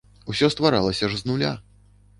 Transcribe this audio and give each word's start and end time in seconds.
Усё 0.33 0.49
стваралася 0.55 1.11
ж 1.13 1.21
з 1.23 1.31
нуля. 1.31 1.57